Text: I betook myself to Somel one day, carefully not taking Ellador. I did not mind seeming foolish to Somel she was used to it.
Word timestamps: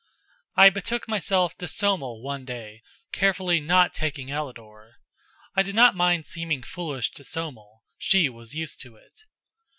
I 0.57 0.71
betook 0.71 1.07
myself 1.07 1.55
to 1.59 1.67
Somel 1.67 2.23
one 2.23 2.43
day, 2.43 2.81
carefully 3.11 3.59
not 3.59 3.93
taking 3.93 4.31
Ellador. 4.31 4.95
I 5.55 5.61
did 5.61 5.75
not 5.75 5.93
mind 5.95 6.25
seeming 6.25 6.63
foolish 6.63 7.11
to 7.11 7.23
Somel 7.23 7.83
she 7.99 8.27
was 8.27 8.55
used 8.55 8.81
to 8.81 8.95
it. 8.95 9.25